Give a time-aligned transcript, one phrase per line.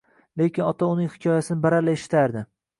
[0.41, 2.47] Lekin ota uning hikoyasini baralla eshitardi.